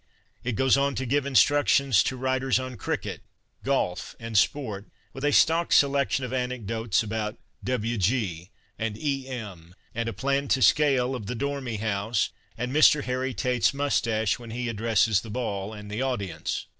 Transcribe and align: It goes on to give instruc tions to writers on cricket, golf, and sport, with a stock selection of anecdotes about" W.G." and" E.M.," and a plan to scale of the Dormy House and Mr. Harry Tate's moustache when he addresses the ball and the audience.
It 0.43 0.53
goes 0.53 0.77
on 0.77 0.95
to 0.95 1.05
give 1.05 1.25
instruc 1.25 1.67
tions 1.67 2.01
to 2.05 2.17
writers 2.17 2.57
on 2.57 2.75
cricket, 2.75 3.21
golf, 3.63 4.15
and 4.19 4.35
sport, 4.35 4.87
with 5.13 5.23
a 5.23 5.31
stock 5.31 5.71
selection 5.71 6.25
of 6.25 6.33
anecdotes 6.33 7.03
about" 7.03 7.37
W.G." 7.63 8.49
and" 8.79 8.97
E.M.," 8.97 9.75
and 9.93 10.09
a 10.09 10.13
plan 10.13 10.47
to 10.47 10.61
scale 10.63 11.13
of 11.13 11.27
the 11.27 11.35
Dormy 11.35 11.75
House 11.75 12.31
and 12.57 12.73
Mr. 12.75 13.03
Harry 13.03 13.35
Tate's 13.35 13.75
moustache 13.75 14.39
when 14.39 14.49
he 14.49 14.69
addresses 14.69 15.21
the 15.21 15.29
ball 15.29 15.71
and 15.71 15.91
the 15.91 16.01
audience. 16.01 16.65